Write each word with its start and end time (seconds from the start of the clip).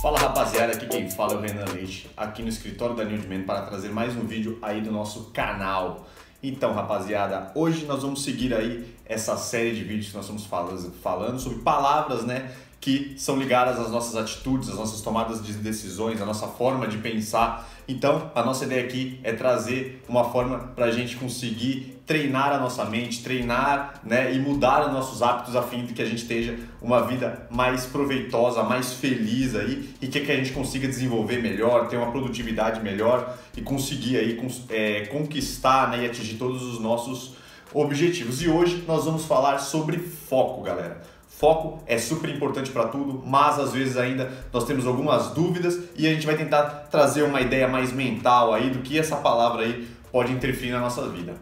Fala 0.00 0.18
rapaziada, 0.18 0.72
aqui 0.72 0.86
quem 0.86 1.10
fala 1.10 1.34
é 1.34 1.36
o 1.36 1.40
Renan 1.40 1.66
Leite, 1.74 2.10
aqui 2.16 2.42
no 2.42 2.48
escritório 2.48 2.96
da 2.96 3.04
Newdman 3.04 3.42
para 3.42 3.66
trazer 3.66 3.90
mais 3.90 4.16
um 4.16 4.22
vídeo 4.22 4.58
aí 4.62 4.80
do 4.80 4.90
nosso 4.90 5.24
canal. 5.24 6.06
Então 6.42 6.72
rapaziada, 6.72 7.52
hoje 7.54 7.84
nós 7.84 8.00
vamos 8.00 8.24
seguir 8.24 8.54
aí 8.54 8.96
essa 9.04 9.36
série 9.36 9.74
de 9.74 9.84
vídeos 9.84 10.08
que 10.08 10.16
nós 10.16 10.24
estamos 10.24 10.46
falando 11.02 11.38
sobre 11.38 11.58
palavras, 11.58 12.24
né, 12.24 12.50
que 12.80 13.14
são 13.18 13.36
ligadas 13.36 13.78
às 13.78 13.90
nossas 13.90 14.16
atitudes, 14.16 14.70
às 14.70 14.76
nossas 14.76 15.02
tomadas 15.02 15.44
de 15.44 15.52
decisões, 15.52 16.20
à 16.20 16.24
nossa 16.24 16.46
forma 16.46 16.88
de 16.88 16.96
pensar. 16.96 17.68
Então, 17.86 18.30
a 18.34 18.42
nossa 18.42 18.64
ideia 18.64 18.82
aqui 18.82 19.20
é 19.22 19.34
trazer 19.34 20.02
uma 20.08 20.24
forma 20.24 20.58
para 20.74 20.86
a 20.86 20.90
gente 20.90 21.16
conseguir 21.16 22.00
treinar 22.06 22.52
a 22.52 22.58
nossa 22.58 22.84
mente, 22.86 23.22
treinar 23.22 24.00
né, 24.02 24.34
e 24.34 24.38
mudar 24.38 24.86
os 24.86 24.92
nossos 24.92 25.22
hábitos 25.22 25.54
a 25.54 25.62
fim 25.62 25.84
de 25.84 25.92
que 25.92 26.00
a 26.00 26.06
gente 26.06 26.22
esteja 26.22 26.58
uma 26.80 27.06
vida 27.06 27.46
mais 27.50 27.84
proveitosa, 27.84 28.62
mais 28.62 28.94
feliz 28.94 29.54
aí 29.54 29.90
e 30.00 30.08
que, 30.08 30.18
a 30.18 30.36
gente 30.36 30.52
consiga 30.52 30.88
desenvolver 30.88 31.42
melhor, 31.42 31.86
ter 31.86 31.98
uma 31.98 32.10
produtividade 32.10 32.80
melhor 32.80 33.36
e 33.56 33.60
conseguir 33.60 34.16
aí 34.16 34.40
é, 34.70 35.06
conquistar 35.06 35.90
né, 35.90 36.04
e 36.04 36.06
atingir 36.06 36.36
todos 36.36 36.62
os 36.62 36.80
nossos 36.80 37.36
objetivos. 37.74 38.42
E 38.42 38.48
hoje 38.48 38.82
nós 38.88 39.04
vamos 39.04 39.26
falar 39.26 39.58
sobre 39.58 39.98
foco, 39.98 40.62
galera. 40.62 41.19
Foco 41.40 41.82
é 41.86 41.96
super 41.96 42.28
importante 42.28 42.70
para 42.70 42.88
tudo, 42.88 43.22
mas 43.26 43.58
às 43.58 43.72
vezes 43.72 43.96
ainda 43.96 44.30
nós 44.52 44.64
temos 44.64 44.86
algumas 44.86 45.28
dúvidas 45.28 45.80
e 45.96 46.06
a 46.06 46.12
gente 46.12 46.26
vai 46.26 46.36
tentar 46.36 46.64
trazer 46.90 47.22
uma 47.22 47.40
ideia 47.40 47.66
mais 47.66 47.94
mental 47.94 48.52
aí 48.52 48.68
do 48.68 48.80
que 48.80 48.98
essa 48.98 49.16
palavra 49.16 49.62
aí 49.62 49.88
pode 50.12 50.30
interferir 50.32 50.72
na 50.72 50.80
nossa 50.80 51.08
vida. 51.08 51.34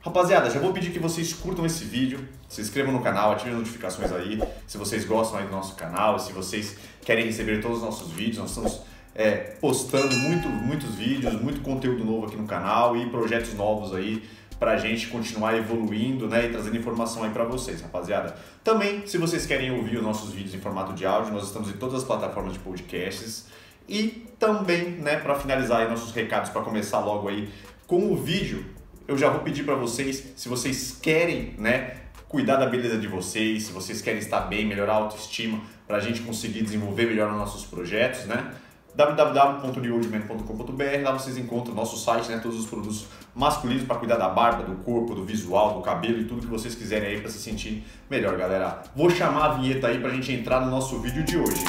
Rapaziada, 0.00 0.50
já 0.50 0.58
vou 0.58 0.72
pedir 0.72 0.90
que 0.90 0.98
vocês 0.98 1.32
curtam 1.32 1.64
esse 1.64 1.84
vídeo, 1.84 2.18
se 2.48 2.60
inscrevam 2.60 2.92
no 2.92 3.00
canal, 3.00 3.30
ativem 3.30 3.52
as 3.52 3.58
notificações 3.60 4.10
aí, 4.10 4.42
se 4.66 4.76
vocês 4.76 5.04
gostam 5.04 5.38
aí 5.38 5.46
do 5.46 5.52
nosso 5.52 5.76
canal, 5.76 6.18
se 6.18 6.32
vocês 6.32 6.76
querem 7.02 7.24
receber 7.24 7.62
todos 7.62 7.76
os 7.78 7.84
nossos 7.84 8.10
vídeos, 8.10 8.38
nós 8.38 8.50
estamos 8.50 8.80
é, 9.14 9.36
postando 9.60 10.16
muito, 10.16 10.48
muitos 10.48 10.96
vídeos, 10.96 11.40
muito 11.40 11.60
conteúdo 11.60 12.04
novo 12.04 12.26
aqui 12.26 12.36
no 12.36 12.46
canal 12.46 12.96
e 12.96 13.08
projetos 13.08 13.54
novos 13.54 13.94
aí 13.94 14.20
para 14.58 14.72
a 14.72 14.76
gente 14.76 15.06
continuar 15.08 15.56
evoluindo 15.56 16.28
né, 16.28 16.46
e 16.46 16.48
trazendo 16.50 16.76
informação 16.76 17.22
aí 17.22 17.30
para 17.30 17.44
vocês, 17.44 17.80
rapaziada. 17.80 18.34
Também, 18.64 19.06
se 19.06 19.16
vocês 19.18 19.46
querem 19.46 19.70
ouvir 19.70 19.98
os 19.98 20.02
nossos 20.02 20.32
vídeos 20.32 20.54
em 20.54 20.60
formato 20.60 20.92
de 20.92 21.06
áudio, 21.06 21.32
nós 21.32 21.44
estamos 21.44 21.68
em 21.68 21.74
todas 21.74 21.96
as 21.96 22.04
plataformas 22.04 22.54
de 22.54 22.58
podcasts. 22.58 23.46
E 23.88 24.26
também, 24.38 24.90
né, 24.90 25.16
para 25.16 25.34
finalizar 25.34 25.80
aí 25.80 25.88
nossos 25.88 26.12
recados, 26.12 26.50
para 26.50 26.62
começar 26.62 26.98
logo 27.00 27.28
aí 27.28 27.48
com 27.86 28.12
o 28.12 28.16
vídeo, 28.16 28.64
eu 29.06 29.16
já 29.16 29.30
vou 29.30 29.40
pedir 29.40 29.64
para 29.64 29.74
vocês, 29.74 30.32
se 30.36 30.48
vocês 30.48 30.98
querem, 31.00 31.54
né, 31.56 31.96
cuidar 32.28 32.56
da 32.56 32.66
beleza 32.66 32.98
de 32.98 33.06
vocês, 33.06 33.62
se 33.64 33.72
vocês 33.72 34.02
querem 34.02 34.18
estar 34.18 34.40
bem, 34.42 34.66
melhorar 34.66 34.92
a 34.92 34.96
autoestima, 34.96 35.60
para 35.86 35.96
a 35.96 36.00
gente 36.00 36.20
conseguir 36.20 36.62
desenvolver 36.62 37.06
melhor 37.06 37.30
os 37.30 37.38
nossos 37.38 37.64
projetos, 37.64 38.26
né? 38.26 38.52
www.newoldman.com.br, 38.98 41.02
lá 41.04 41.12
vocês 41.12 41.38
encontram 41.38 41.72
nosso 41.72 41.96
site, 41.96 42.28
né, 42.30 42.40
todos 42.42 42.58
os 42.58 42.66
produtos 42.66 43.06
masculinos 43.32 43.84
para 43.84 43.94
cuidar 43.94 44.16
da 44.16 44.28
barba, 44.28 44.64
do 44.64 44.74
corpo, 44.82 45.14
do 45.14 45.24
visual, 45.24 45.74
do 45.74 45.82
cabelo 45.82 46.18
e 46.18 46.24
tudo 46.24 46.40
que 46.40 46.48
vocês 46.48 46.74
quiserem 46.74 47.10
aí 47.10 47.20
para 47.20 47.30
se 47.30 47.38
sentir 47.38 47.86
melhor, 48.10 48.36
galera. 48.36 48.82
Vou 48.96 49.08
chamar 49.08 49.44
a 49.44 49.48
vinheta 49.50 49.86
aí 49.86 50.00
para 50.00 50.10
a 50.10 50.12
gente 50.12 50.32
entrar 50.32 50.62
no 50.62 50.70
nosso 50.72 50.98
vídeo 50.98 51.22
de 51.22 51.38
hoje. 51.38 51.64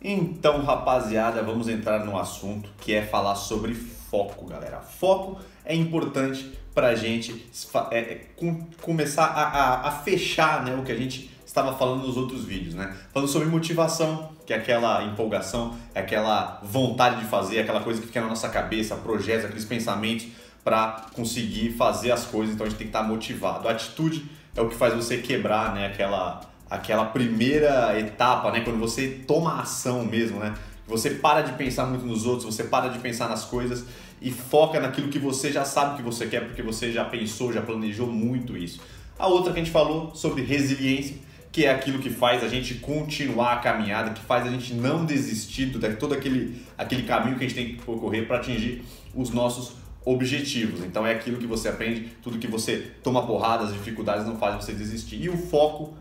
Então, 0.00 0.64
rapaziada, 0.64 1.42
vamos 1.42 1.68
entrar 1.68 2.06
no 2.06 2.18
assunto 2.18 2.70
que 2.80 2.94
é 2.94 3.02
falar 3.02 3.34
sobre 3.34 3.74
foco, 3.74 4.46
galera. 4.46 4.80
Foco 4.80 5.38
é 5.64 5.74
importante 5.74 6.52
para 6.74 6.88
a 6.88 6.94
gente 6.94 7.46
é, 7.90 7.98
é, 7.98 8.26
com, 8.36 8.66
começar 8.80 9.24
a, 9.24 9.42
a, 9.42 9.88
a, 9.88 9.90
fechar 9.90 10.64
né, 10.64 10.74
o 10.74 10.82
que 10.82 10.92
a 10.92 10.96
gente 10.96 11.30
estava 11.44 11.76
falando 11.76 12.06
nos 12.06 12.16
outros 12.16 12.44
vídeos, 12.44 12.74
né? 12.74 12.96
Falando 13.12 13.28
sobre 13.28 13.46
motivação, 13.46 14.30
que 14.46 14.54
é 14.54 14.56
aquela 14.56 15.04
empolgação, 15.04 15.76
é 15.94 16.00
aquela 16.00 16.60
vontade 16.62 17.20
de 17.20 17.26
fazer, 17.26 17.60
aquela 17.60 17.80
coisa 17.80 18.00
que 18.00 18.06
fica 18.06 18.22
na 18.22 18.28
nossa 18.28 18.48
cabeça, 18.48 18.96
projetos, 18.96 19.44
aqueles 19.44 19.66
pensamentos 19.66 20.28
para 20.64 21.06
conseguir 21.12 21.72
fazer 21.72 22.10
as 22.10 22.24
coisas, 22.24 22.54
então 22.54 22.66
a 22.66 22.70
gente 22.70 22.78
tem 22.78 22.86
que 22.86 22.96
estar 22.96 23.06
motivado. 23.06 23.68
A 23.68 23.72
atitude 23.72 24.24
é 24.56 24.62
o 24.62 24.68
que 24.68 24.76
faz 24.76 24.94
você 24.94 25.18
quebrar 25.18 25.74
né, 25.74 25.86
aquela, 25.86 26.40
aquela 26.70 27.04
primeira 27.06 27.98
etapa, 27.98 28.50
né, 28.50 28.60
quando 28.60 28.78
você 28.78 29.08
toma 29.26 29.60
ação 29.60 30.04
mesmo, 30.04 30.38
né? 30.38 30.54
Você 30.86 31.10
para 31.10 31.42
de 31.42 31.52
pensar 31.52 31.86
muito 31.86 32.04
nos 32.04 32.26
outros, 32.26 32.54
você 32.54 32.64
para 32.64 32.88
de 32.88 32.98
pensar 32.98 33.28
nas 33.28 33.44
coisas 33.44 33.84
e 34.22 34.30
foca 34.30 34.78
naquilo 34.78 35.08
que 35.08 35.18
você 35.18 35.50
já 35.50 35.64
sabe 35.64 35.96
que 35.96 36.02
você 36.02 36.26
quer, 36.26 36.46
porque 36.46 36.62
você 36.62 36.92
já 36.92 37.04
pensou, 37.04 37.52
já 37.52 37.60
planejou 37.60 38.06
muito 38.06 38.56
isso. 38.56 38.80
A 39.18 39.26
outra 39.26 39.52
que 39.52 39.60
a 39.60 39.62
gente 39.62 39.72
falou 39.72 40.14
sobre 40.14 40.42
resiliência, 40.42 41.16
que 41.50 41.66
é 41.66 41.70
aquilo 41.70 41.98
que 41.98 42.08
faz 42.08 42.42
a 42.42 42.48
gente 42.48 42.76
continuar 42.76 43.54
a 43.54 43.56
caminhada, 43.56 44.10
que 44.10 44.24
faz 44.24 44.46
a 44.46 44.50
gente 44.50 44.72
não 44.72 45.04
desistir 45.04 45.66
de 45.66 45.96
todo 45.96 46.14
aquele, 46.14 46.62
aquele 46.78 47.02
caminho 47.02 47.36
que 47.36 47.44
a 47.44 47.48
gente 47.48 47.56
tem 47.56 47.76
que 47.76 47.84
percorrer 47.84 48.26
para 48.26 48.38
atingir 48.38 48.82
os 49.14 49.30
nossos 49.30 49.72
objetivos. 50.04 50.82
Então 50.84 51.06
é 51.06 51.12
aquilo 51.12 51.36
que 51.36 51.46
você 51.46 51.68
aprende, 51.68 52.12
tudo 52.22 52.38
que 52.38 52.46
você 52.46 52.92
toma 53.02 53.26
porrada, 53.26 53.64
as 53.64 53.72
dificuldades 53.72 54.26
não 54.26 54.36
fazem 54.36 54.60
você 54.60 54.72
desistir. 54.72 55.20
E 55.20 55.28
o 55.28 55.36
foco, 55.36 55.94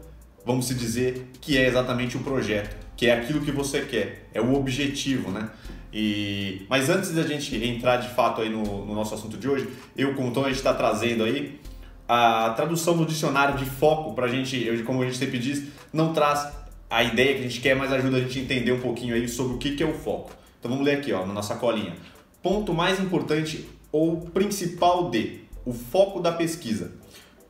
vamos 0.46 0.68
se 0.68 0.74
dizer, 0.74 1.28
que 1.40 1.58
é 1.58 1.68
exatamente 1.68 2.18
o 2.18 2.20
projeto, 2.22 2.76
que 2.96 3.08
é 3.08 3.14
aquilo 3.14 3.42
que 3.42 3.52
você 3.52 3.82
quer, 3.82 4.30
é 4.34 4.42
o 4.42 4.56
objetivo, 4.56 5.32
né? 5.32 5.50
E, 5.94 6.66
mas 6.70 6.90
antes 6.90 7.12
da 7.12 7.24
gente 7.24 7.56
entrar 7.56 7.98
de 7.98 8.10
fato 8.10 8.42
aí 8.42 8.50
no, 8.50 8.86
no 8.86 8.96
nosso 8.96 9.14
assunto 9.14 9.38
de 9.38 9.48
hoje, 9.48 9.68
eu, 9.96 10.14
como 10.16 10.32
Tom, 10.32 10.46
a 10.46 10.48
gente 10.48 10.58
está 10.58 10.74
trazendo 10.74 11.24
aí 11.24 11.60
a 12.08 12.52
tradução 12.52 12.98
do 12.98 13.06
dicionário 13.06 13.58
de 13.58 13.66
foco 13.66 14.14
para 14.14 14.26
a 14.26 14.30
gente, 14.30 14.84
como 14.86 15.02
a 15.02 15.06
gente 15.06 15.18
sempre 15.18 15.40
diz, 15.40 15.64
não 15.92 16.14
traz 16.14 16.48
a 16.90 17.04
ideia 17.04 17.36
que 17.36 17.40
a 17.40 17.44
gente 17.44 17.62
quer, 17.62 17.76
mas 17.76 17.92
ajuda 17.92 18.18
a 18.18 18.20
gente 18.20 18.40
a 18.40 18.42
entender 18.42 18.72
um 18.72 18.82
pouquinho 18.82 19.16
aí 19.16 19.28
sobre 19.28 19.56
o 19.56 19.58
que, 19.58 19.76
que 19.76 19.84
é 19.84 19.86
o 19.86 19.94
foco. 19.94 20.32
Então 20.60 20.70
vamos 20.70 20.86
ler 20.86 20.98
aqui 20.98 21.14
ó, 21.14 21.26
na 21.26 21.34
nossa 21.34 21.56
colinha. 21.56 21.96
Ponto 22.44 22.74
mais 22.74 23.00
importante 23.00 23.68
ou 23.92 24.18
principal 24.20 25.10
de 25.10 25.42
o 25.66 25.74
foco 25.74 26.20
da 26.20 26.32
pesquisa. 26.32 26.94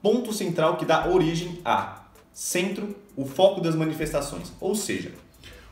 Ponto 0.01 0.33
central 0.33 0.77
que 0.77 0.85
dá 0.85 1.07
origem 1.07 1.59
a 1.63 2.00
centro, 2.33 2.95
o 3.15 3.25
foco 3.25 3.61
das 3.61 3.75
manifestações. 3.75 4.51
Ou 4.59 4.75
seja, 4.75 5.11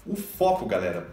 o 0.06 0.16
foco, 0.16 0.66
galera, 0.66 1.09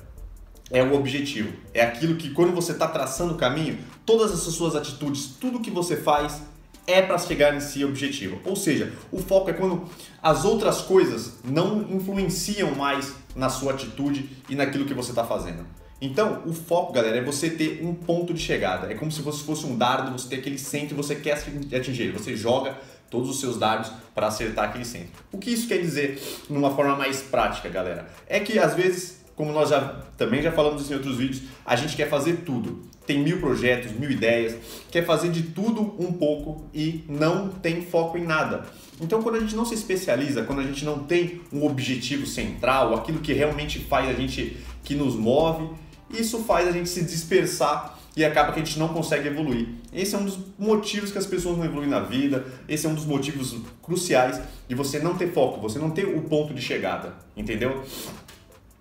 é 0.70 0.82
o 0.82 0.94
objetivo. 0.94 1.52
É 1.72 1.82
aquilo 1.82 2.16
que 2.16 2.30
quando 2.30 2.52
você 2.52 2.72
está 2.72 2.88
traçando 2.88 3.34
o 3.34 3.36
caminho, 3.36 3.78
todas 4.04 4.32
essas 4.32 4.54
suas 4.54 4.74
atitudes, 4.74 5.34
tudo 5.40 5.60
que 5.60 5.70
você 5.70 5.96
faz 5.96 6.42
é 6.86 7.02
para 7.02 7.18
chegar 7.18 7.52
nesse 7.52 7.84
objetivo. 7.84 8.40
Ou 8.44 8.54
seja, 8.54 8.92
o 9.10 9.18
foco 9.18 9.50
é 9.50 9.52
quando 9.52 9.84
as 10.22 10.44
outras 10.44 10.80
coisas 10.82 11.34
não 11.44 11.82
influenciam 11.90 12.74
mais 12.74 13.14
na 13.34 13.48
sua 13.48 13.72
atitude 13.72 14.30
e 14.48 14.54
naquilo 14.54 14.84
que 14.84 14.94
você 14.94 15.10
está 15.10 15.24
fazendo. 15.24 15.66
Então, 16.00 16.42
o 16.44 16.52
foco, 16.52 16.92
galera, 16.92 17.16
é 17.16 17.22
você 17.22 17.48
ter 17.48 17.82
um 17.82 17.94
ponto 17.94 18.34
de 18.34 18.40
chegada. 18.40 18.92
É 18.92 18.94
como 18.94 19.10
se 19.10 19.22
você 19.22 19.42
fosse 19.42 19.64
um 19.64 19.76
dardo, 19.76 20.12
você 20.12 20.28
tem 20.28 20.38
aquele 20.38 20.58
centro 20.58 20.94
e 20.94 20.96
você 20.96 21.14
quer 21.16 21.42
atingir. 21.74 22.12
Você 22.12 22.36
joga 22.36 22.76
todos 23.10 23.30
os 23.30 23.40
seus 23.40 23.56
dardos 23.56 23.90
para 24.14 24.26
acertar 24.26 24.66
aquele 24.66 24.84
centro. 24.84 25.24
O 25.32 25.38
que 25.38 25.50
isso 25.50 25.68
quer 25.68 25.78
dizer, 25.78 26.20
numa 26.48 26.74
forma 26.74 26.96
mais 26.96 27.22
prática, 27.22 27.68
galera? 27.68 28.08
É 28.26 28.40
que 28.40 28.58
às 28.58 28.74
vezes 28.74 29.16
como 29.36 29.52
nós 29.52 29.68
já 29.68 30.00
também 30.16 30.42
já 30.42 30.50
falamos 30.50 30.82
isso 30.82 30.92
em 30.92 30.96
outros 30.96 31.18
vídeos, 31.18 31.42
a 31.64 31.76
gente 31.76 31.94
quer 31.94 32.08
fazer 32.08 32.38
tudo. 32.38 32.82
Tem 33.06 33.22
mil 33.22 33.38
projetos, 33.38 33.92
mil 33.92 34.10
ideias, 34.10 34.56
quer 34.90 35.04
fazer 35.04 35.30
de 35.30 35.42
tudo 35.42 35.94
um 35.98 36.12
pouco 36.12 36.64
e 36.74 37.04
não 37.06 37.50
tem 37.50 37.82
foco 37.82 38.18
em 38.18 38.24
nada. 38.24 38.64
Então, 39.00 39.22
quando 39.22 39.36
a 39.36 39.40
gente 39.40 39.54
não 39.54 39.64
se 39.64 39.74
especializa, 39.74 40.42
quando 40.42 40.60
a 40.60 40.64
gente 40.64 40.84
não 40.84 41.00
tem 41.00 41.42
um 41.52 41.64
objetivo 41.64 42.26
central, 42.26 42.94
aquilo 42.94 43.20
que 43.20 43.32
realmente 43.32 43.78
faz 43.78 44.08
a 44.08 44.14
gente, 44.14 44.56
que 44.82 44.94
nos 44.94 45.14
move, 45.14 45.68
isso 46.10 46.42
faz 46.44 46.66
a 46.66 46.72
gente 46.72 46.88
se 46.88 47.04
dispersar 47.04 47.95
e 48.16 48.24
acaba 48.24 48.50
que 48.52 48.60
a 48.60 48.64
gente 48.64 48.78
não 48.78 48.88
consegue 48.88 49.28
evoluir. 49.28 49.68
Esse 49.92 50.14
é 50.14 50.18
um 50.18 50.24
dos 50.24 50.38
motivos 50.58 51.12
que 51.12 51.18
as 51.18 51.26
pessoas 51.26 51.58
não 51.58 51.64
evoluem 51.66 51.88
na 51.88 52.00
vida, 52.00 52.46
esse 52.66 52.86
é 52.86 52.88
um 52.88 52.94
dos 52.94 53.04
motivos 53.04 53.54
cruciais 53.82 54.40
de 54.66 54.74
você 54.74 54.98
não 54.98 55.14
ter 55.16 55.32
foco, 55.32 55.60
você 55.60 55.78
não 55.78 55.90
ter 55.90 56.06
o 56.06 56.22
ponto 56.22 56.54
de 56.54 56.62
chegada, 56.62 57.14
entendeu? 57.36 57.84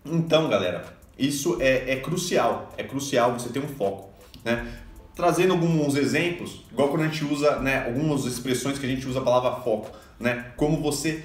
Então, 0.06 0.50
galera, 0.50 0.86
isso 1.20 1.58
é, 1.60 1.92
é 1.92 1.96
crucial. 1.98 2.74
É 2.78 2.84
crucial 2.84 3.34
você 3.34 3.50
ter 3.50 3.60
um 3.60 3.68
foco. 3.68 4.10
Né? 4.44 4.66
Trazendo 5.14 5.54
alguns 5.54 5.96
exemplos, 5.96 6.64
igual 6.72 6.90
quando 6.90 7.02
a 7.02 7.08
gente 7.08 7.26
usa 7.26 7.60
né, 7.60 7.86
algumas 7.86 8.26
expressões 8.26 8.80
que 8.80 8.86
a 8.86 8.90
gente 8.90 9.08
usa 9.08 9.20
a 9.20 9.24
palavra 9.24 9.62
foco, 9.62 9.92
né? 10.20 10.52
Como 10.58 10.82
você 10.82 11.24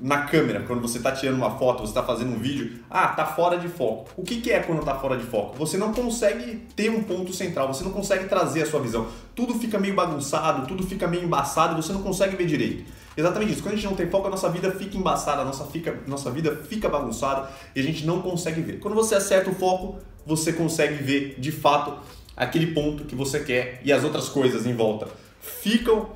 na 0.00 0.22
câmera, 0.22 0.62
quando 0.66 0.80
você 0.80 0.98
está 0.98 1.12
tirando 1.12 1.36
uma 1.36 1.58
foto, 1.58 1.80
você 1.80 1.90
está 1.90 2.02
fazendo 2.02 2.32
um 2.32 2.38
vídeo, 2.38 2.80
ah, 2.90 3.08
tá 3.08 3.26
fora 3.26 3.58
de 3.58 3.68
foco. 3.68 4.10
O 4.16 4.22
que, 4.22 4.40
que 4.40 4.50
é 4.50 4.60
quando 4.60 4.80
está 4.80 4.94
fora 4.94 5.16
de 5.16 5.24
foco? 5.24 5.56
Você 5.56 5.76
não 5.76 5.92
consegue 5.92 6.66
ter 6.76 6.90
um 6.90 7.02
ponto 7.02 7.32
central, 7.32 7.68
você 7.72 7.84
não 7.84 7.90
consegue 7.90 8.26
trazer 8.26 8.62
a 8.62 8.66
sua 8.66 8.80
visão. 8.80 9.06
Tudo 9.34 9.54
fica 9.54 9.78
meio 9.78 9.94
bagunçado, 9.94 10.66
tudo 10.66 10.82
fica 10.84 11.06
meio 11.06 11.24
embaçado, 11.24 11.80
você 11.80 11.92
não 11.92 12.02
consegue 12.02 12.36
ver 12.36 12.46
direito. 12.46 12.84
Exatamente 13.16 13.52
isso. 13.52 13.62
Quando 13.62 13.72
a 13.72 13.76
gente 13.76 13.86
não 13.86 13.96
tem 13.96 14.08
foco, 14.08 14.28
a 14.28 14.30
nossa 14.30 14.48
vida 14.48 14.70
fica 14.70 14.96
embaçada, 14.96 15.42
a 15.42 15.44
nossa, 15.44 15.64
fica, 15.64 15.98
nossa 16.06 16.30
vida 16.30 16.56
fica 16.68 16.88
bagunçada 16.88 17.50
e 17.74 17.80
a 17.80 17.82
gente 17.82 18.06
não 18.06 18.22
consegue 18.22 18.60
ver. 18.60 18.78
Quando 18.78 18.94
você 18.94 19.16
acerta 19.16 19.50
o 19.50 19.54
foco, 19.54 19.98
você 20.24 20.52
consegue 20.52 21.02
ver 21.02 21.34
de 21.38 21.50
fato 21.50 21.98
aquele 22.36 22.68
ponto 22.68 23.04
que 23.04 23.16
você 23.16 23.40
quer 23.40 23.80
e 23.84 23.92
as 23.92 24.04
outras 24.04 24.28
coisas 24.28 24.66
em 24.66 24.74
volta 24.74 25.08
ficam 25.40 26.10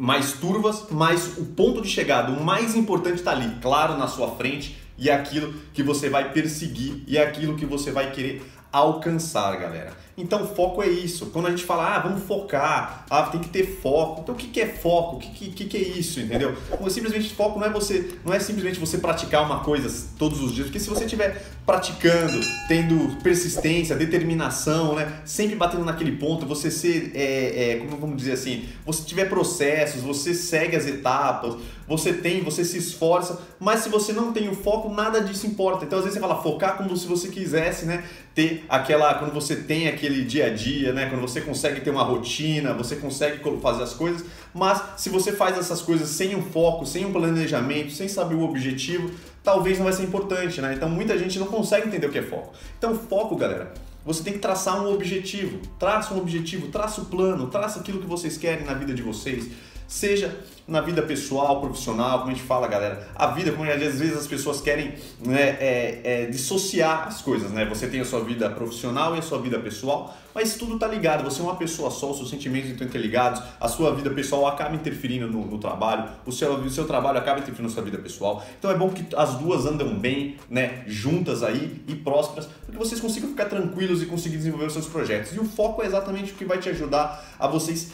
mais 0.00 0.32
turvas, 0.32 0.86
mas 0.90 1.36
o 1.36 1.44
ponto 1.44 1.82
de 1.82 1.88
chegada, 1.88 2.32
o 2.32 2.42
mais 2.42 2.74
importante 2.74 3.16
está 3.16 3.32
ali, 3.32 3.58
claro, 3.60 3.98
na 3.98 4.08
sua 4.08 4.30
frente, 4.30 4.78
e 4.96 5.10
é 5.10 5.14
aquilo 5.14 5.52
que 5.74 5.82
você 5.82 6.08
vai 6.08 6.32
perseguir, 6.32 7.04
e 7.06 7.18
é 7.18 7.22
aquilo 7.22 7.54
que 7.54 7.66
você 7.66 7.92
vai 7.92 8.10
querer 8.10 8.42
alcançar, 8.72 9.54
galera. 9.58 9.92
Então, 10.20 10.46
foco 10.46 10.82
é 10.82 10.88
isso. 10.88 11.26
Quando 11.26 11.46
a 11.46 11.50
gente 11.50 11.64
fala, 11.64 11.96
ah, 11.96 11.98
vamos 12.00 12.22
focar, 12.24 13.04
ah, 13.08 13.22
tem 13.24 13.40
que 13.40 13.48
ter 13.48 13.64
foco. 13.80 14.20
Então, 14.22 14.34
o 14.34 14.38
que, 14.38 14.60
é 14.60 14.66
foco? 14.66 15.16
O 15.16 15.18
que, 15.18 15.50
que, 15.50 15.64
que 15.64 15.76
é 15.76 15.80
isso, 15.80 16.20
entendeu? 16.20 16.56
Simplesmente 16.88 17.32
foco 17.34 17.58
não 17.58 17.66
é 17.66 17.70
você, 17.70 18.10
não 18.24 18.32
é 18.32 18.38
simplesmente 18.38 18.78
você 18.78 18.98
praticar 18.98 19.44
uma 19.44 19.60
coisa 19.60 20.08
todos 20.18 20.40
os 20.42 20.52
dias, 20.52 20.66
porque 20.66 20.80
se 20.80 20.88
você 20.88 21.04
estiver 21.04 21.42
praticando, 21.64 22.40
tendo 22.66 23.16
persistência, 23.22 23.94
determinação, 23.94 24.96
né, 24.96 25.20
sempre 25.24 25.54
batendo 25.54 25.84
naquele 25.84 26.12
ponto, 26.12 26.44
você 26.44 26.70
ser, 26.70 27.12
é, 27.14 27.72
é, 27.72 27.76
como 27.76 27.96
vamos 27.96 28.16
dizer 28.16 28.32
assim, 28.32 28.68
você 28.84 29.04
tiver 29.04 29.26
processos, 29.26 30.02
você 30.02 30.34
segue 30.34 30.74
as 30.74 30.86
etapas, 30.86 31.56
você 31.86 32.12
tem, 32.12 32.42
você 32.42 32.64
se 32.64 32.78
esforça, 32.78 33.40
mas 33.58 33.80
se 33.80 33.88
você 33.88 34.12
não 34.12 34.32
tem 34.32 34.48
o 34.48 34.54
foco, 34.54 34.92
nada 34.92 35.20
disso 35.20 35.46
importa. 35.46 35.84
Então, 35.84 35.98
às 35.98 36.04
vezes 36.04 36.18
você 36.18 36.20
fala 36.20 36.42
focar 36.42 36.76
como 36.76 36.96
se 36.96 37.06
você 37.06 37.28
quisesse, 37.28 37.84
né, 37.84 38.04
ter 38.34 38.64
aquela, 38.68 39.14
quando 39.14 39.32
você 39.32 39.56
tem 39.56 39.86
aquele 39.86 40.09
aquele 40.10 40.24
dia 40.24 40.46
a 40.46 40.50
dia, 40.50 40.92
né? 40.92 41.08
Quando 41.08 41.22
você 41.22 41.40
consegue 41.40 41.80
ter 41.80 41.90
uma 41.90 42.02
rotina, 42.02 42.74
você 42.74 42.96
consegue 42.96 43.40
fazer 43.60 43.82
as 43.84 43.94
coisas, 43.94 44.24
mas 44.52 44.82
se 44.96 45.08
você 45.08 45.32
faz 45.32 45.56
essas 45.56 45.80
coisas 45.80 46.08
sem 46.08 46.34
um 46.34 46.42
foco, 46.42 46.84
sem 46.84 47.06
um 47.06 47.12
planejamento, 47.12 47.92
sem 47.92 48.08
saber 48.08 48.34
o 48.34 48.42
objetivo, 48.42 49.10
talvez 49.42 49.78
não 49.78 49.84
vai 49.84 49.92
ser 49.92 50.02
importante, 50.02 50.60
né? 50.60 50.74
Então 50.74 50.88
muita 50.88 51.16
gente 51.16 51.38
não 51.38 51.46
consegue 51.46 51.86
entender 51.88 52.06
o 52.06 52.10
que 52.10 52.18
é 52.18 52.22
foco. 52.22 52.52
Então 52.76 52.98
foco, 52.98 53.36
galera, 53.36 53.72
você 54.04 54.22
tem 54.22 54.32
que 54.32 54.40
traçar 54.40 54.82
um 54.82 54.92
objetivo. 54.92 55.58
Traça 55.78 56.12
um 56.12 56.18
objetivo, 56.18 56.68
traça 56.68 57.00
o 57.00 57.04
um 57.04 57.06
plano, 57.06 57.46
traça 57.46 57.80
aquilo 57.80 58.00
que 58.00 58.06
vocês 58.06 58.36
querem 58.36 58.64
na 58.64 58.74
vida 58.74 58.92
de 58.92 59.02
vocês 59.02 59.48
seja 59.90 60.32
na 60.68 60.80
vida 60.80 61.02
pessoal, 61.02 61.60
profissional, 61.60 62.20
como 62.20 62.30
a 62.30 62.34
gente 62.34 62.46
fala, 62.46 62.68
galera. 62.68 63.08
A 63.16 63.26
vida, 63.26 63.50
como 63.50 63.68
às 63.68 63.80
vezes 63.80 64.16
as 64.16 64.26
pessoas 64.28 64.60
querem 64.60 64.94
né, 65.18 65.56
é, 65.60 66.00
é, 66.04 66.26
dissociar 66.26 67.08
as 67.08 67.20
coisas, 67.20 67.50
né? 67.50 67.64
Você 67.64 67.88
tem 67.88 68.00
a 68.00 68.04
sua 68.04 68.22
vida 68.22 68.48
profissional 68.48 69.16
e 69.16 69.18
a 69.18 69.22
sua 69.22 69.40
vida 69.40 69.58
pessoal, 69.58 70.16
mas 70.32 70.54
tudo 70.54 70.78
tá 70.78 70.86
ligado. 70.86 71.24
Você 71.24 71.40
é 71.40 71.42
uma 71.42 71.56
pessoa 71.56 71.90
só, 71.90 72.12
os 72.12 72.18
seus 72.18 72.30
sentimentos 72.30 72.70
estão 72.70 72.86
interligados, 72.86 73.42
a 73.60 73.66
sua 73.66 73.92
vida 73.92 74.10
pessoal 74.10 74.46
acaba 74.46 74.76
interferindo 74.76 75.26
no, 75.26 75.44
no 75.44 75.58
trabalho, 75.58 76.08
o 76.24 76.30
seu, 76.30 76.54
o 76.54 76.70
seu 76.70 76.86
trabalho 76.86 77.18
acaba 77.18 77.40
interferindo 77.40 77.68
na 77.68 77.74
sua 77.74 77.82
vida 77.82 77.98
pessoal. 77.98 78.44
Então 78.60 78.70
é 78.70 78.76
bom 78.76 78.90
que 78.90 79.04
as 79.16 79.34
duas 79.34 79.66
andam 79.66 79.98
bem, 79.98 80.36
né, 80.48 80.84
juntas 80.86 81.42
aí 81.42 81.82
e 81.88 81.96
prósperas, 81.96 82.46
para 82.46 82.70
que 82.70 82.78
vocês 82.78 83.00
consigam 83.00 83.30
ficar 83.30 83.46
tranquilos 83.46 84.02
e 84.02 84.06
conseguir 84.06 84.36
desenvolver 84.36 84.66
os 84.66 84.72
seus 84.72 84.86
projetos. 84.86 85.34
E 85.34 85.40
o 85.40 85.44
foco 85.44 85.82
é 85.82 85.86
exatamente 85.86 86.30
o 86.30 86.36
que 86.36 86.44
vai 86.44 86.58
te 86.58 86.68
ajudar 86.68 87.34
a 87.40 87.48
vocês 87.48 87.90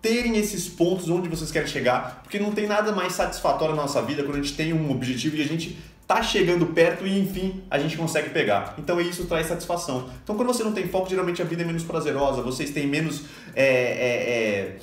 terem 0.00 0.36
esses 0.36 0.68
pontos 0.68 1.08
onde 1.08 1.28
vocês 1.28 1.50
querem 1.50 1.68
chegar, 1.68 2.20
porque 2.22 2.38
não 2.38 2.52
tem 2.52 2.66
nada 2.66 2.92
mais 2.92 3.12
satisfatório 3.14 3.74
na 3.74 3.82
nossa 3.82 4.00
vida 4.02 4.22
quando 4.22 4.36
a 4.36 4.42
gente 4.42 4.54
tem 4.54 4.72
um 4.72 4.90
objetivo 4.90 5.36
e 5.36 5.42
a 5.42 5.46
gente 5.46 5.76
tá 6.06 6.22
chegando 6.22 6.64
perto 6.66 7.06
e 7.06 7.18
enfim 7.20 7.62
a 7.70 7.78
gente 7.78 7.96
consegue 7.96 8.30
pegar. 8.30 8.74
Então 8.78 9.00
isso 9.00 9.26
traz 9.26 9.46
satisfação. 9.46 10.08
Então 10.22 10.36
quando 10.36 10.48
você 10.48 10.64
não 10.64 10.72
tem 10.72 10.88
foco, 10.88 11.10
geralmente 11.10 11.42
a 11.42 11.44
vida 11.44 11.62
é 11.62 11.66
menos 11.66 11.84
prazerosa, 11.84 12.40
vocês 12.42 12.70
têm 12.70 12.86
menos. 12.86 13.24
É, 13.54 13.64
é, 13.64 14.30
é, 14.30 14.76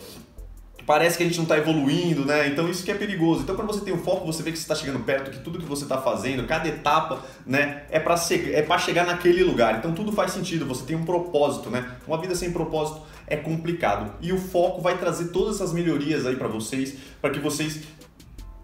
parece 0.86 1.18
que 1.18 1.24
a 1.24 1.26
gente 1.26 1.38
não 1.38 1.46
está 1.46 1.58
evoluindo, 1.58 2.26
né? 2.26 2.48
Então 2.48 2.70
isso 2.70 2.84
que 2.84 2.92
é 2.92 2.96
perigoso. 2.96 3.42
Então 3.42 3.56
quando 3.56 3.68
você 3.68 3.84
tem 3.84 3.94
o 3.94 3.98
foco, 3.98 4.26
você 4.26 4.44
vê 4.44 4.52
que 4.52 4.58
você 4.58 4.64
está 4.64 4.76
chegando 4.76 5.00
perto, 5.04 5.32
que 5.32 5.40
tudo 5.40 5.58
que 5.58 5.66
você 5.66 5.84
está 5.84 6.00
fazendo, 6.00 6.46
cada 6.46 6.68
etapa, 6.68 7.24
né, 7.44 7.86
é 7.90 8.00
para 8.00 8.14
é 8.14 8.78
chegar 8.78 9.08
naquele 9.08 9.44
lugar. 9.44 9.80
Então 9.80 9.94
tudo 9.94 10.12
faz 10.12 10.32
sentido. 10.32 10.66
Você 10.68 10.86
tem 10.86 10.96
um 10.96 11.06
propósito, 11.06 11.72
né? 11.72 11.90
Uma 12.06 12.20
vida 12.20 12.36
sem 12.36 12.52
propósito 12.52 13.02
é 13.28 13.36
complicado. 13.36 14.14
E 14.22 14.32
o 14.32 14.38
foco 14.38 14.82
vai 14.82 14.98
trazer 14.98 15.30
todas 15.30 15.56
essas 15.56 15.74
melhorias 15.74 16.26
aí 16.26 16.36
para 16.36 16.48
vocês, 16.48 16.96
para 17.22 17.30
que 17.30 17.40
vocês 17.40 17.82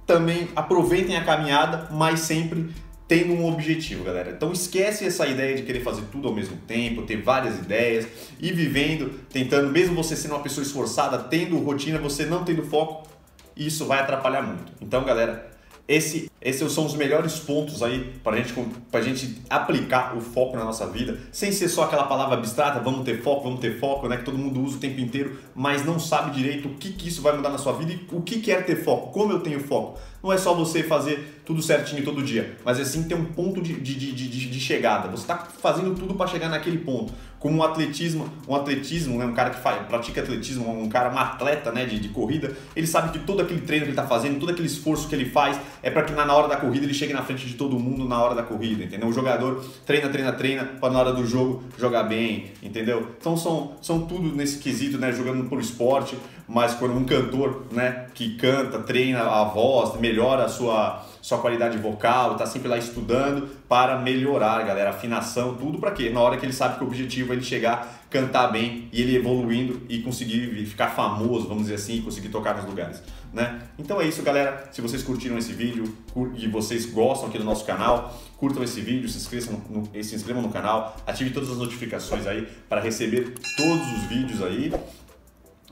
também 0.05 0.49
aproveitem 0.55 1.15
a 1.15 1.23
caminhada, 1.23 1.87
mas 1.91 2.21
sempre 2.21 2.69
tendo 3.07 3.33
um 3.33 3.45
objetivo, 3.45 4.05
galera. 4.05 4.31
Então 4.31 4.53
esquece 4.53 5.05
essa 5.05 5.27
ideia 5.27 5.55
de 5.55 5.63
querer 5.63 5.81
fazer 5.81 6.03
tudo 6.11 6.29
ao 6.29 6.33
mesmo 6.33 6.55
tempo, 6.65 7.01
ter 7.01 7.21
várias 7.21 7.57
ideias 7.57 8.07
e 8.39 8.53
vivendo, 8.53 9.09
tentando, 9.29 9.69
mesmo 9.69 9.93
você 9.93 10.15
sendo 10.15 10.33
uma 10.33 10.41
pessoa 10.41 10.65
esforçada, 10.65 11.17
tendo 11.17 11.57
rotina, 11.59 11.99
você 11.99 12.25
não 12.25 12.45
tendo 12.45 12.63
foco, 12.63 13.09
isso 13.55 13.85
vai 13.85 13.99
atrapalhar 13.99 14.41
muito. 14.41 14.71
Então, 14.79 15.03
galera, 15.03 15.51
esse, 15.87 16.31
esses 16.41 16.71
são 16.71 16.85
os 16.85 16.95
melhores 16.95 17.39
pontos 17.39 17.83
aí 17.83 18.13
para 18.23 18.37
gente, 18.37 18.53
a 18.93 19.01
gente 19.01 19.41
aplicar 19.49 20.15
o 20.15 20.21
foco 20.21 20.55
na 20.55 20.63
nossa 20.63 20.87
vida, 20.87 21.19
sem 21.31 21.51
ser 21.51 21.67
só 21.69 21.83
aquela 21.83 22.03
palavra 22.03 22.37
abstrata, 22.37 22.79
vamos 22.79 23.03
ter 23.03 23.21
foco, 23.21 23.43
vamos 23.43 23.59
ter 23.59 23.79
foco, 23.79 24.07
né? 24.07 24.17
Que 24.17 24.23
todo 24.23 24.37
mundo 24.37 24.61
usa 24.61 24.77
o 24.77 24.79
tempo 24.79 24.99
inteiro, 24.99 25.39
mas 25.53 25.85
não 25.85 25.99
sabe 25.99 26.31
direito 26.31 26.67
o 26.67 26.75
que, 26.75 26.93
que 26.93 27.09
isso 27.09 27.21
vai 27.21 27.35
mudar 27.35 27.49
na 27.49 27.57
sua 27.57 27.73
vida 27.73 27.93
e 27.93 28.07
o 28.11 28.21
que, 28.21 28.39
que 28.39 28.51
é 28.51 28.61
ter 28.61 28.83
foco, 28.83 29.11
como 29.11 29.33
eu 29.33 29.39
tenho 29.39 29.59
foco. 29.59 29.99
Não 30.23 30.31
é 30.31 30.37
só 30.37 30.53
você 30.53 30.83
fazer 30.83 31.41
tudo 31.45 31.61
certinho 31.61 32.03
todo 32.03 32.21
dia, 32.23 32.55
mas 32.63 32.79
é 32.79 32.85
sim 32.85 33.03
ter 33.03 33.15
um 33.15 33.25
ponto 33.25 33.61
de, 33.61 33.73
de, 33.73 33.95
de, 33.95 34.11
de, 34.11 34.49
de 34.49 34.59
chegada. 34.59 35.07
Você 35.09 35.23
está 35.23 35.37
fazendo 35.37 35.95
tudo 35.95 36.13
para 36.13 36.27
chegar 36.27 36.47
naquele 36.47 36.77
ponto. 36.77 37.11
Como 37.39 37.57
um 37.57 37.63
atletismo, 37.63 38.29
um 38.47 38.55
atletismo, 38.55 39.17
né? 39.17 39.25
um 39.25 39.33
cara 39.33 39.49
que 39.49 39.59
faz, 39.59 39.83
pratica 39.87 40.21
atletismo, 40.21 40.71
um 40.71 40.87
cara, 40.87 41.11
um 41.11 41.17
atleta 41.17 41.71
né? 41.71 41.85
de, 41.85 41.99
de 41.99 42.09
corrida, 42.09 42.55
ele 42.75 42.85
sabe 42.85 43.11
que 43.11 43.25
todo 43.25 43.41
aquele 43.41 43.61
treino 43.61 43.85
que 43.85 43.91
ele 43.91 43.99
está 43.99 44.07
fazendo, 44.07 44.39
todo 44.39 44.51
aquele 44.51 44.67
esforço 44.67 45.07
que 45.09 45.15
ele 45.15 45.25
faz 45.25 45.59
é 45.81 45.89
para 45.89 46.03
que 46.03 46.13
na 46.13 46.31
hora 46.31 46.47
da 46.47 46.57
corrida 46.57 46.85
ele 46.85 46.93
chegue 46.93 47.13
na 47.13 47.23
frente 47.23 47.47
de 47.47 47.55
todo 47.55 47.79
mundo 47.79 48.07
na 48.07 48.21
hora 48.21 48.35
da 48.35 48.43
corrida, 48.43 48.83
entendeu? 48.83 49.09
O 49.09 49.13
jogador 49.13 49.65
treina, 49.87 50.07
treina, 50.09 50.31
treina 50.33 50.65
para 50.65 50.93
na 50.93 50.99
hora 50.99 51.13
do 51.13 51.25
jogo 51.25 51.63
jogar 51.79 52.03
bem, 52.03 52.51
entendeu? 52.61 53.07
Então 53.19 53.35
são, 53.35 53.73
são 53.81 54.01
tudo 54.01 54.35
nesse 54.35 54.59
quesito, 54.59 54.99
né? 54.99 55.11
Jogando 55.11 55.49
por 55.49 55.59
esporte, 55.59 56.15
mas 56.47 56.73
quando 56.75 56.95
um 56.97 57.05
cantor, 57.05 57.63
né, 57.71 58.07
que 58.13 58.35
canta, 58.35 58.79
treina 58.79 59.21
a 59.21 59.45
voz, 59.45 59.99
melhora 60.11 60.43
a 60.43 60.49
sua, 60.49 61.05
sua 61.21 61.37
qualidade 61.37 61.77
vocal, 61.77 62.35
tá 62.35 62.45
sempre 62.45 62.67
lá 62.67 62.77
estudando 62.77 63.49
para 63.67 63.97
melhorar, 63.97 64.61
galera, 64.63 64.89
afinação, 64.89 65.55
tudo 65.55 65.79
para 65.79 65.91
quê? 65.91 66.09
Na 66.09 66.19
hora 66.19 66.35
que 66.37 66.45
ele 66.45 66.53
sabe 66.53 66.77
que 66.77 66.83
o 66.83 66.87
objetivo 66.87 67.31
é 67.31 67.35
ele 67.37 67.43
chegar, 67.43 68.01
cantar 68.09 68.49
bem 68.49 68.89
e 68.91 69.01
ele 69.01 69.15
evoluindo 69.15 69.81
e 69.87 69.99
conseguir 70.01 70.65
ficar 70.65 70.89
famoso, 70.89 71.47
vamos 71.47 71.63
dizer 71.63 71.75
assim, 71.75 72.01
conseguir 72.01 72.27
tocar 72.27 72.55
nos 72.57 72.65
lugares, 72.65 73.01
né? 73.33 73.61
Então 73.79 74.01
é 74.01 74.05
isso, 74.05 74.21
galera. 74.21 74.69
Se 74.71 74.81
vocês 74.81 75.01
curtiram 75.01 75.37
esse 75.37 75.53
vídeo 75.53 75.95
e 76.35 76.47
vocês 76.47 76.85
gostam 76.85 77.29
aqui 77.29 77.37
do 77.37 77.45
nosso 77.45 77.65
canal, 77.65 78.13
curtam 78.37 78.61
esse 78.63 78.81
vídeo, 78.81 79.07
se 79.07 79.17
inscrevam 79.17 79.61
no, 79.69 80.03
se 80.03 80.13
inscrevam 80.13 80.41
no 80.41 80.49
canal, 80.49 80.97
ative 81.07 81.29
todas 81.29 81.49
as 81.49 81.57
notificações 81.57 82.27
aí 82.27 82.47
para 82.67 82.81
receber 82.81 83.33
todos 83.55 83.87
os 83.93 84.03
vídeos 84.03 84.43
aí. 84.43 84.73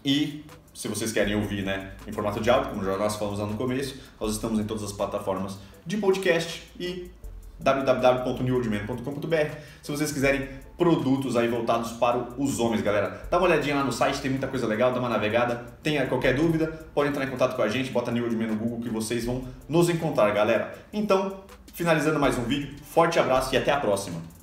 E 0.05 0.45
se 0.79 0.87
vocês 0.87 1.11
querem 1.11 1.35
ouvir 1.35 1.61
né, 1.61 1.91
em 2.07 2.11
formato 2.13 2.39
de 2.39 2.49
áudio, 2.49 2.69
como 2.69 2.85
já 2.85 2.95
nós 2.95 3.17
falamos 3.17 3.37
lá 3.37 3.45
no 3.45 3.57
começo, 3.57 3.97
nós 4.17 4.31
estamos 4.31 4.57
em 4.61 4.63
todas 4.63 4.81
as 4.81 4.93
plataformas 4.93 5.57
de 5.85 5.97
podcast 5.97 6.71
e 6.79 7.11
www.newoldman.com.br 7.59 9.57
se 9.83 9.91
vocês 9.91 10.09
quiserem 10.13 10.47
produtos 10.77 11.35
aí 11.35 11.49
voltados 11.49 11.91
para 11.91 12.29
os 12.37 12.61
homens, 12.61 12.81
galera. 12.81 13.23
Dá 13.29 13.37
uma 13.37 13.47
olhadinha 13.47 13.75
lá 13.75 13.83
no 13.83 13.91
site, 13.91 14.21
tem 14.21 14.31
muita 14.31 14.47
coisa 14.47 14.65
legal, 14.65 14.93
dá 14.93 15.01
uma 15.01 15.09
navegada. 15.09 15.65
Tenha 15.83 16.07
qualquer 16.07 16.33
dúvida, 16.33 16.67
pode 16.95 17.09
entrar 17.09 17.25
em 17.25 17.29
contato 17.29 17.57
com 17.57 17.61
a 17.61 17.67
gente, 17.67 17.91
bota 17.91 18.09
New 18.09 18.23
Old 18.23 18.37
Man 18.37 18.47
no 18.47 18.55
Google 18.55 18.79
que 18.79 18.87
vocês 18.87 19.25
vão 19.25 19.43
nos 19.67 19.89
encontrar, 19.89 20.31
galera. 20.31 20.73
Então, 20.93 21.43
finalizando 21.73 22.17
mais 22.21 22.37
um 22.37 22.43
vídeo, 22.43 22.73
forte 22.85 23.19
abraço 23.19 23.53
e 23.53 23.57
até 23.57 23.73
a 23.73 23.77
próxima. 23.81 24.38